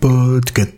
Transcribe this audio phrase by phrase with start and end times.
[0.00, 0.77] Podcast.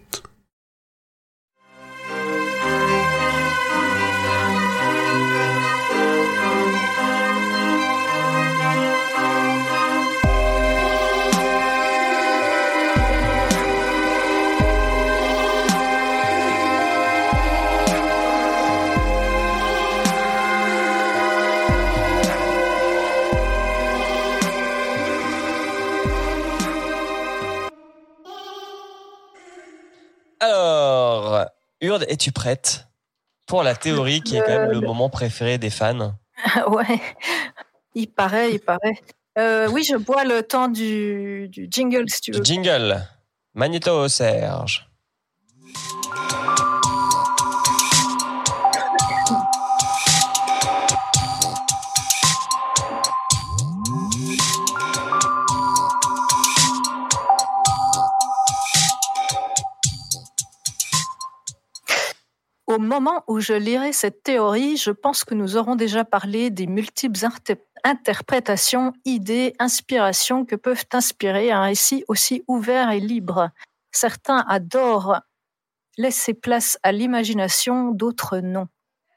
[30.40, 31.46] Alors,
[31.80, 32.86] Urde, es-tu prête
[33.46, 36.14] pour la théorie qui est quand même le Euh, moment préféré des fans
[36.68, 37.00] ouais,
[37.94, 38.98] il paraît, il paraît.
[39.38, 42.40] Euh, oui, je bois le temps du, du jingle, si tu veux.
[42.40, 43.06] Du jingle.
[43.54, 44.89] Magnéto Serge.
[62.70, 66.68] Au moment où je lirai cette théorie, je pense que nous aurons déjà parlé des
[66.68, 73.50] multiples inter- interprétations, idées, inspirations que peuvent inspirer un récit aussi ouvert et libre.
[73.90, 75.20] Certains adorent
[75.98, 78.68] laisser place à l'imagination, d'autres non.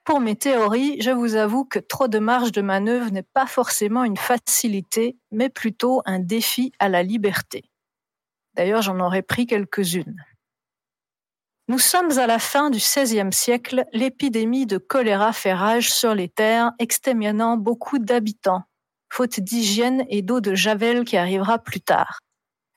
[0.03, 4.03] Pour mes théories, je vous avoue que trop de marge de manœuvre n'est pas forcément
[4.03, 7.69] une facilité, mais plutôt un défi à la liberté.
[8.55, 10.25] D'ailleurs, j'en aurais pris quelques-unes.
[11.69, 16.27] Nous sommes à la fin du XVIe siècle, l'épidémie de choléra fait rage sur les
[16.27, 18.63] terres, exterminant beaucoup d'habitants,
[19.09, 22.19] faute d'hygiène et d'eau de javel qui arrivera plus tard.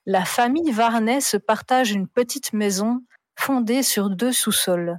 [0.07, 3.01] La famille Varnet se partage une petite maison
[3.37, 4.99] fondée sur deux sous-sols.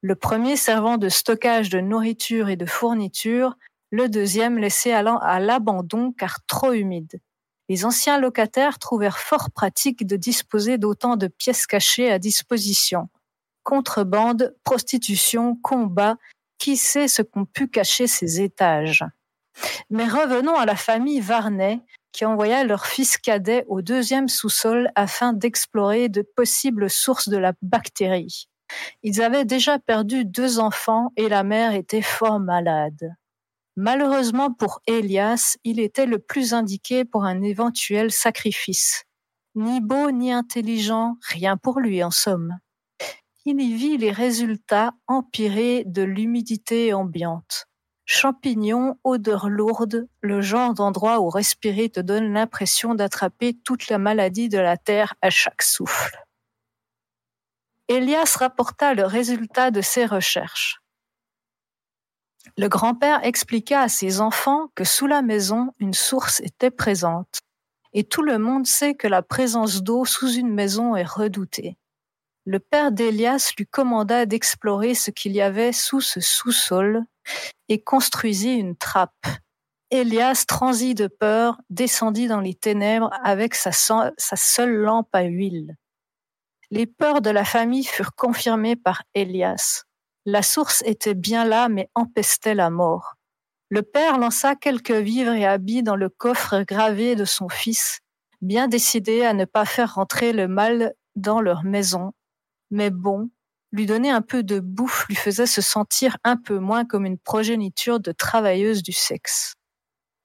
[0.00, 3.54] Le premier servant de stockage de nourriture et de fournitures,
[3.92, 7.20] le deuxième laissé à l'an- à l'abandon car trop humide.
[7.68, 13.08] Les anciens locataires trouvèrent fort pratique de disposer d'autant de pièces cachées à disposition
[13.68, 16.16] contrebande, prostitution, combat,
[16.56, 19.04] qui sait ce qu'ont pu cacher ces étages?
[19.90, 21.80] Mais revenons à la famille Varnet,
[22.12, 27.52] qui envoya leur fils cadet au deuxième sous-sol afin d'explorer de possibles sources de la
[27.60, 28.48] bactérie.
[29.02, 33.16] Ils avaient déjà perdu deux enfants et la mère était fort malade.
[33.76, 39.04] Malheureusement pour Elias, il était le plus indiqué pour un éventuel sacrifice.
[39.54, 42.58] Ni beau ni intelligent, rien pour lui en somme
[43.48, 47.64] il y vit les résultats empirés de l'humidité ambiante.
[48.04, 54.50] Champignons, odeurs lourdes, le genre d'endroit où respirer te donne l'impression d'attraper toute la maladie
[54.50, 56.22] de la terre à chaque souffle.
[57.88, 60.82] Elias rapporta le résultat de ses recherches.
[62.58, 67.40] Le grand-père expliqua à ses enfants que sous la maison, une source était présente.
[67.94, 71.78] Et tout le monde sait que la présence d'eau sous une maison est redoutée
[72.48, 77.04] le père d'Elias lui commanda d'explorer ce qu'il y avait sous ce sous-sol
[77.68, 79.26] et construisit une trappe.
[79.90, 83.70] Elias, transi de peur, descendit dans les ténèbres avec sa,
[84.16, 85.76] seule lampe à huile.
[86.70, 89.82] Les peurs de la famille furent confirmées par Elias.
[90.24, 93.16] La source était bien là, mais empestait la mort.
[93.68, 97.98] Le père lança quelques vivres et habits dans le coffre gravé de son fils,
[98.40, 102.14] bien décidé à ne pas faire rentrer le mal dans leur maison
[102.70, 103.30] mais bon,
[103.72, 107.18] lui donner un peu de bouffe lui faisait se sentir un peu moins comme une
[107.18, 109.54] progéniture de travailleuse du sexe.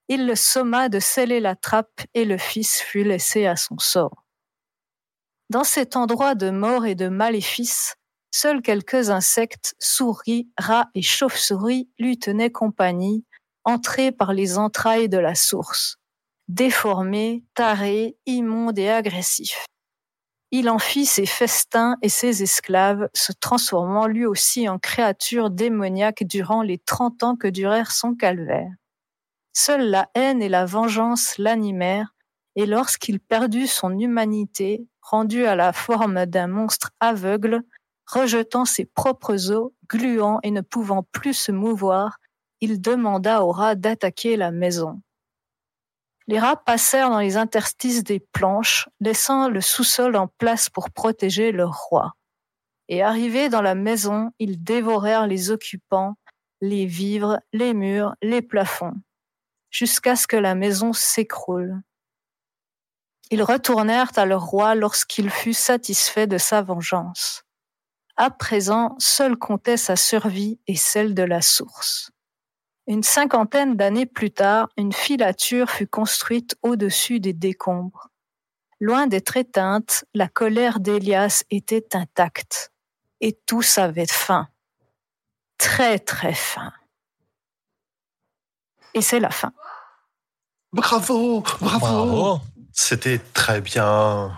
[0.08, 4.24] Il le somma de sceller la trappe et le fils fut laissé à son sort.
[5.50, 7.96] Dans cet endroit de mort et de maléfice,
[8.32, 13.26] seuls quelques insectes, souris, rats et chauves-souris lui tenaient compagnie,
[13.66, 15.98] entrés par les entrailles de la source,
[16.48, 19.66] déformés, tarés, immondes et agressifs
[20.56, 26.24] il en fit ses festins et ses esclaves, se transformant lui aussi en créature démoniaque
[26.26, 28.70] durant les trente ans que durèrent son calvaire.
[29.54, 32.14] Seule la haine et la vengeance l'animèrent,
[32.56, 37.64] et lorsqu'il perdut son humanité, rendu à la forme d'un monstre aveugle,
[38.06, 42.20] rejetant ses propres os, gluant et ne pouvant plus se mouvoir,
[42.62, 45.02] il demanda aux rats d'attaquer la maison.
[46.28, 51.52] Les rats passèrent dans les interstices des planches, laissant le sous-sol en place pour protéger
[51.52, 52.14] leur roi.
[52.88, 56.16] Et arrivés dans la maison, ils dévorèrent les occupants,
[56.62, 58.96] les vivres, les murs, les plafonds,
[59.70, 61.82] jusqu'à ce que la maison s'écroule.
[63.32, 67.44] Ils retournèrent à leur roi lorsqu'il fut satisfait de sa vengeance.
[68.16, 72.12] À présent, seule comptait sa survie et celle de la source.
[72.88, 78.10] Une cinquantaine d'années plus tard, une filature fut construite au-dessus des décombres.
[78.80, 82.72] Loin d'être éteinte, la colère d'Elias était intacte.
[83.22, 84.50] Et tous avaient faim.
[85.58, 86.74] Très très faim.
[88.94, 89.54] Et c'est la fin.
[90.74, 91.80] Bravo, bravo.
[91.80, 92.40] Bravo.
[92.74, 94.36] C'était très bien.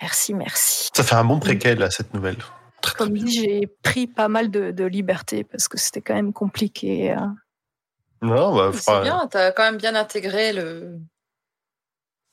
[0.00, 0.88] Merci, merci.
[0.94, 2.38] Ça fait un bon préquel à cette nouvelle.
[2.80, 6.32] Très, Comme dit, j'ai pris pas mal de, de liberté parce que c'était quand même
[6.32, 7.10] compliqué.
[7.12, 7.36] hein.
[8.22, 10.98] Non, bah, C'est bien, t'as quand même bien intégré le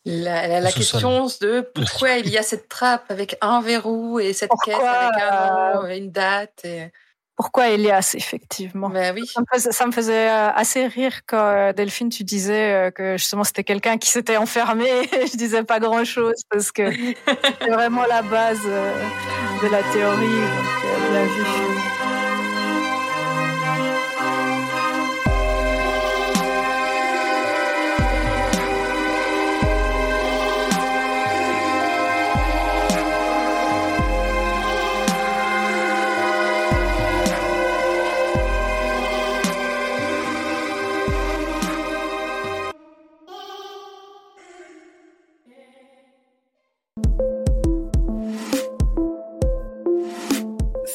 [0.06, 4.50] la, la- question de pourquoi il y a cette trappe avec un verrou et cette
[4.50, 6.66] Pourquoi, caisse avec un nom et une date.
[6.66, 6.92] Et...
[7.36, 8.90] Pourquoi Elias, effectivement?
[8.90, 9.26] Bah oui.
[9.26, 12.92] ça me, faisait, ça me faisait, euh, assez rire quand euh, Delphine, tu disais euh,
[12.92, 14.88] que justement c'était quelqu'un qui s'était enfermé.
[15.14, 20.28] Et je disais pas grand chose parce que c'est vraiment la base de la théorie.
[20.28, 21.93] Donc, bien vu.